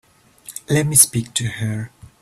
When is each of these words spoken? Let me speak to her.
Let 0.67 0.87
me 0.87 0.95
speak 0.95 1.31
to 1.35 1.45
her. 1.47 1.91